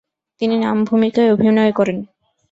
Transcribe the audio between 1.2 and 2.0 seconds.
অভিনয় করেন।